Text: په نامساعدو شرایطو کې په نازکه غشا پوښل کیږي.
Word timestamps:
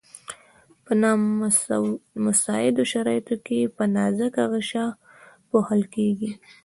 په 0.85 0.91
نامساعدو 2.17 2.83
شرایطو 2.91 3.35
کې 3.45 3.59
په 3.75 3.83
نازکه 3.95 4.43
غشا 4.51 4.85
پوښل 5.49 5.81
کیږي. 5.93 6.31